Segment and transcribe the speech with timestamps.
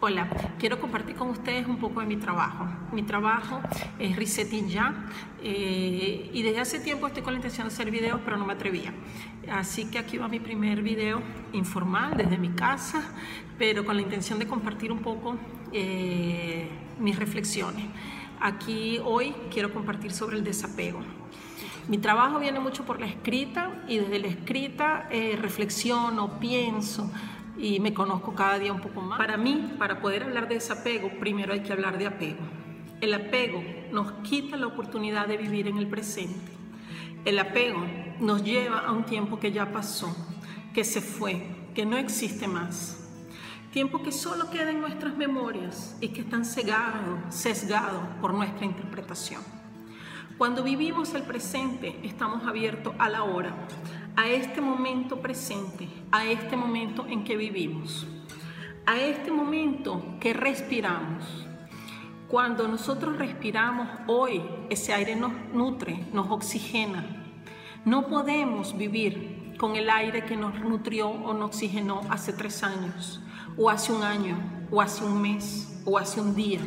[0.00, 0.28] Hola,
[0.58, 2.66] quiero compartir con ustedes un poco de mi trabajo.
[2.92, 3.60] Mi trabajo
[3.98, 5.06] es Resetting Ya
[5.40, 8.52] eh, y desde hace tiempo estoy con la intención de hacer videos, pero no me
[8.52, 8.92] atrevía.
[9.50, 13.02] Así que aquí va mi primer video informal desde mi casa,
[13.56, 15.36] pero con la intención de compartir un poco
[15.72, 17.86] eh, mis reflexiones.
[18.40, 21.00] Aquí hoy quiero compartir sobre el desapego.
[21.88, 27.10] Mi trabajo viene mucho por la escrita y desde la escrita eh, reflexiono, pienso
[27.56, 29.18] y me conozco cada día un poco más.
[29.18, 32.40] Para mí, para poder hablar de desapego, primero hay que hablar de apego.
[33.00, 36.52] El apego nos quita la oportunidad de vivir en el presente.
[37.24, 37.84] El apego
[38.20, 40.14] nos lleva a un tiempo que ya pasó,
[40.72, 43.00] que se fue, que no existe más.
[43.72, 49.42] Tiempo que solo queda en nuestras memorias y que están cegados, sesgados por nuestra interpretación.
[50.38, 53.54] Cuando vivimos el presente, estamos abiertos a la hora,
[54.16, 58.06] a este momento presente, a este momento en que vivimos,
[58.86, 61.46] a este momento que respiramos.
[62.28, 67.04] Cuando nosotros respiramos hoy, ese aire nos nutre, nos oxigena.
[67.84, 73.20] No podemos vivir con el aire que nos nutrió o nos oxigenó hace tres años,
[73.56, 74.36] o hace un año,
[74.70, 76.60] o hace un mes, o hace un día.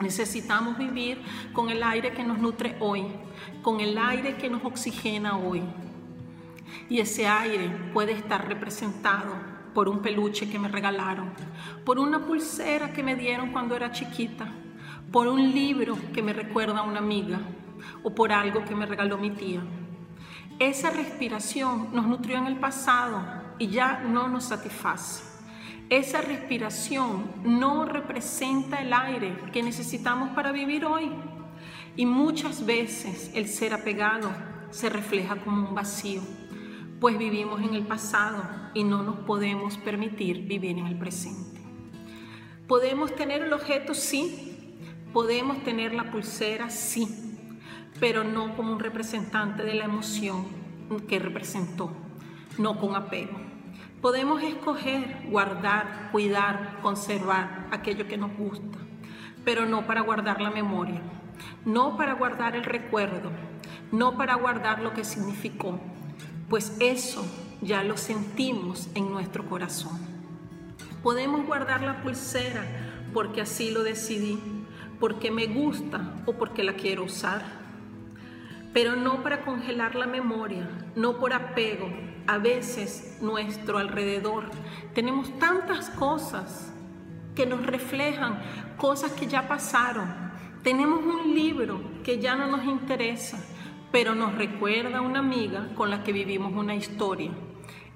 [0.00, 1.20] Necesitamos vivir
[1.52, 3.04] con el aire que nos nutre hoy,
[3.62, 5.62] con el aire que nos oxigena hoy.
[6.88, 9.34] Y ese aire puede estar representado
[9.74, 11.30] por un peluche que me regalaron,
[11.84, 14.48] por una pulsera que me dieron cuando era chiquita,
[15.10, 17.40] por un libro que me recuerda a una amiga
[18.02, 19.62] o por algo que me regaló mi tía.
[20.58, 23.22] Esa respiración nos nutrió en el pasado
[23.58, 25.24] y ya no nos satisface.
[25.88, 31.10] Esa respiración no representa el aire que necesitamos para vivir hoy.
[31.96, 34.30] Y muchas veces el ser apegado
[34.70, 36.22] se refleja como un vacío,
[37.02, 41.60] pues vivimos en el pasado y no nos podemos permitir vivir en el presente.
[42.68, 44.78] Podemos tener el objeto, sí.
[45.12, 47.08] Podemos tener la pulsera, sí.
[47.98, 50.46] Pero no como un representante de la emoción
[51.08, 51.90] que representó,
[52.56, 53.36] no con apego.
[54.00, 58.78] Podemos escoger guardar, cuidar, conservar aquello que nos gusta,
[59.44, 61.02] pero no para guardar la memoria,
[61.64, 63.32] no para guardar el recuerdo,
[63.90, 65.80] no para guardar lo que significó,
[66.52, 67.24] pues eso
[67.62, 69.98] ya lo sentimos en nuestro corazón.
[71.02, 72.62] Podemos guardar la pulsera
[73.14, 74.38] porque así lo decidí,
[75.00, 77.42] porque me gusta o porque la quiero usar,
[78.74, 81.88] pero no para congelar la memoria, no por apego,
[82.26, 84.44] a veces nuestro alrededor
[84.92, 86.70] tenemos tantas cosas
[87.34, 88.42] que nos reflejan
[88.76, 90.06] cosas que ya pasaron.
[90.62, 93.42] Tenemos un libro que ya no nos interesa,
[93.92, 97.30] pero nos recuerda una amiga con la que vivimos una historia.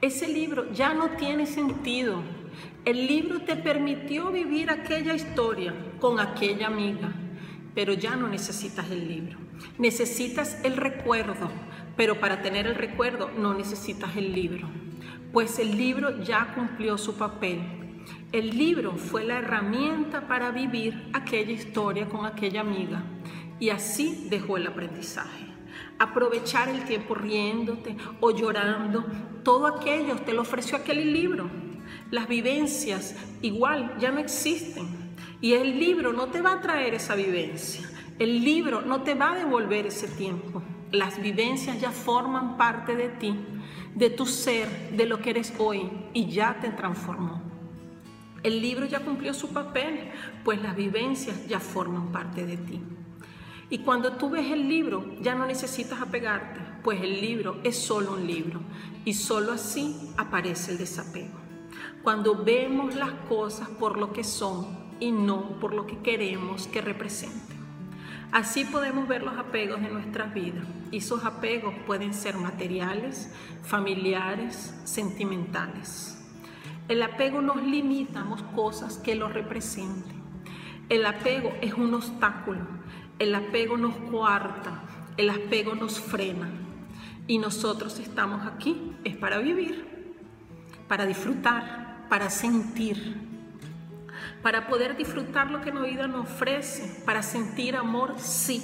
[0.00, 2.22] Ese libro ya no tiene sentido.
[2.84, 7.12] El libro te permitió vivir aquella historia con aquella amiga,
[7.74, 9.38] pero ya no necesitas el libro.
[9.78, 11.50] Necesitas el recuerdo,
[11.96, 14.68] pero para tener el recuerdo no necesitas el libro,
[15.32, 17.60] pues el libro ya cumplió su papel.
[18.32, 23.04] El libro fue la herramienta para vivir aquella historia con aquella amiga
[23.60, 25.51] y así dejó el aprendizaje.
[25.98, 29.04] Aprovechar el tiempo riéndote o llorando,
[29.42, 31.50] todo aquello te lo ofreció aquel libro.
[32.10, 37.14] Las vivencias igual ya no existen y el libro no te va a traer esa
[37.14, 37.88] vivencia.
[38.18, 40.62] El libro no te va a devolver ese tiempo.
[40.90, 43.34] Las vivencias ya forman parte de ti,
[43.94, 47.42] de tu ser, de lo que eres hoy y ya te transformó.
[48.42, 50.10] El libro ya cumplió su papel,
[50.44, 52.82] pues las vivencias ya forman parte de ti.
[53.72, 58.12] Y cuando tú ves el libro, ya no necesitas apegarte, pues el libro es solo
[58.12, 58.60] un libro
[59.06, 61.40] y solo así aparece el desapego.
[62.02, 64.66] Cuando vemos las cosas por lo que son
[65.00, 67.56] y no por lo que queremos que representen.
[68.30, 74.74] Así podemos ver los apegos de nuestras vidas y esos apegos pueden ser materiales, familiares,
[74.84, 76.22] sentimentales.
[76.88, 80.20] El apego nos limita a cosas que lo representen.
[80.90, 82.81] El apego es un obstáculo,
[83.22, 84.82] el apego nos coarta,
[85.16, 86.50] el apego nos frena
[87.28, 89.84] y nosotros estamos aquí es para vivir,
[90.88, 93.16] para disfrutar, para sentir,
[94.42, 98.60] para poder disfrutar lo que la vida nos ofrece, para sentir amor, sí,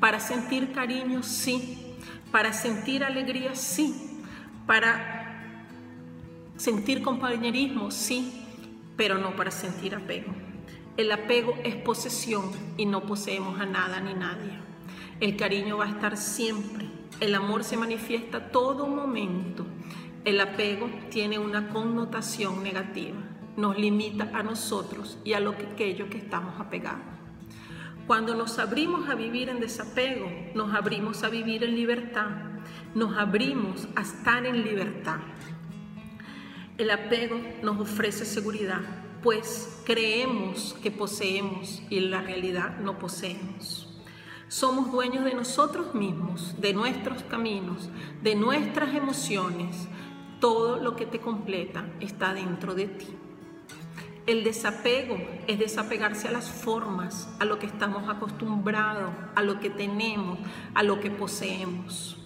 [0.00, 1.96] para sentir cariño, sí,
[2.30, 4.20] para sentir alegría, sí,
[4.66, 5.54] para
[6.58, 8.44] sentir compañerismo, sí,
[8.98, 10.47] pero no para sentir apego.
[10.98, 14.58] El apego es posesión y no poseemos a nada ni nadie.
[15.20, 16.86] El cariño va a estar siempre.
[17.20, 19.64] El amor se manifiesta todo momento.
[20.26, 23.16] El apego tiene una connotación negativa
[23.58, 27.02] nos limita a nosotros y a lo que, aquello que estamos apegados.
[28.06, 32.30] Cuando nos abrimos a vivir en desapego, nos abrimos a vivir en libertad,
[32.94, 35.18] nos abrimos a estar en libertad.
[36.78, 38.80] El apego nos ofrece seguridad,
[39.28, 43.86] pues creemos que poseemos y en la realidad no poseemos.
[44.48, 47.90] Somos dueños de nosotros mismos, de nuestros caminos,
[48.22, 49.86] de nuestras emociones.
[50.40, 53.08] Todo lo que te completa está dentro de ti.
[54.26, 59.68] El desapego es desapegarse a las formas, a lo que estamos acostumbrados, a lo que
[59.68, 60.38] tenemos,
[60.72, 62.16] a lo que poseemos.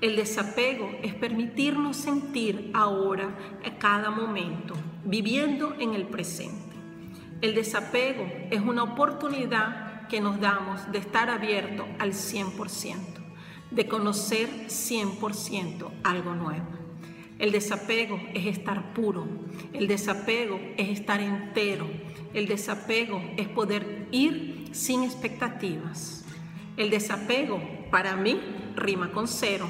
[0.00, 3.36] El desapego es permitirnos sentir ahora,
[3.66, 4.74] a cada momento,
[5.04, 6.74] viviendo en el presente.
[7.42, 12.96] El desapego es una oportunidad que nos damos de estar abierto al 100%,
[13.70, 16.66] de conocer 100% algo nuevo.
[17.38, 19.26] El desapego es estar puro,
[19.74, 21.86] el desapego es estar entero,
[22.32, 26.24] el desapego es poder ir sin expectativas.
[26.78, 27.60] El desapego
[27.90, 28.40] para mí
[28.76, 29.68] rima con cero,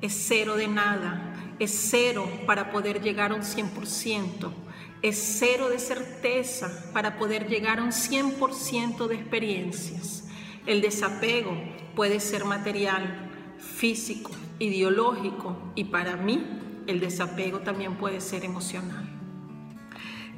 [0.00, 4.66] es cero de nada, es cero para poder llegar a un 100%
[5.02, 10.24] es cero de certeza para poder llegar a un 100% de experiencias.
[10.66, 11.56] El desapego
[11.94, 16.44] puede ser material, físico, ideológico y para mí
[16.86, 19.04] el desapego también puede ser emocional.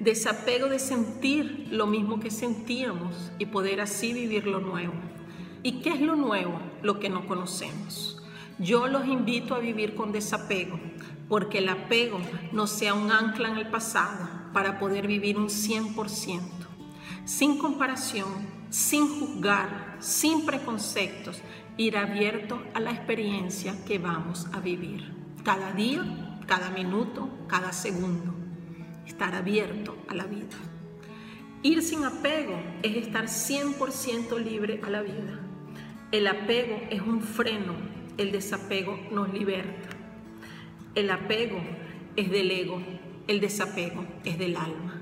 [0.00, 4.94] Desapego de sentir lo mismo que sentíamos y poder así vivir lo nuevo.
[5.62, 6.60] ¿Y qué es lo nuevo?
[6.82, 8.18] Lo que no conocemos.
[8.58, 10.81] Yo los invito a vivir con desapego,
[11.28, 12.20] porque el apego
[12.52, 16.40] no sea un ancla en el pasado, para poder vivir un 100%,
[17.25, 21.40] sin comparación, sin juzgar, sin preconceptos,
[21.76, 25.14] ir abierto a la experiencia que vamos a vivir.
[25.44, 28.34] Cada día, cada minuto, cada segundo.
[29.06, 30.56] Estar abierto a la vida.
[31.62, 35.40] Ir sin apego es estar 100% libre a la vida.
[36.10, 37.75] El apego es un freno,
[38.19, 39.88] el desapego nos liberta.
[40.94, 41.61] El apego
[42.17, 42.82] es del ego,
[43.29, 45.00] el desapego es del alma.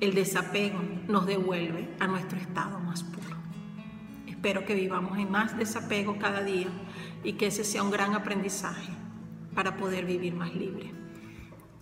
[0.00, 0.78] El desapego
[1.08, 3.36] nos devuelve a nuestro estado más puro.
[4.26, 6.68] Espero que vivamos en más desapego cada día
[7.24, 8.92] y que ese sea un gran aprendizaje
[9.54, 10.92] para poder vivir más libre.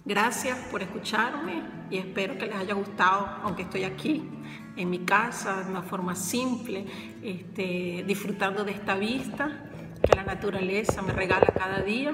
[0.05, 4.23] Gracias por escucharme y espero que les haya gustado, aunque estoy aquí
[4.77, 6.87] en mi casa de una forma simple,
[7.23, 9.69] este, disfrutando de esta vista
[10.03, 12.13] que la naturaleza me regala cada día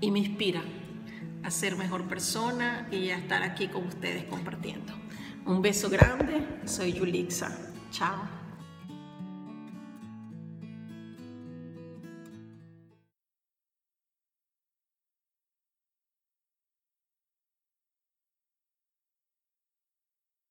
[0.00, 0.62] y me inspira
[1.42, 4.92] a ser mejor persona y a estar aquí con ustedes compartiendo.
[5.44, 7.56] Un beso grande, soy Yulixa.
[7.90, 8.45] Chao.